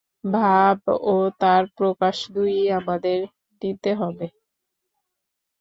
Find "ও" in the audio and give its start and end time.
1.05-1.29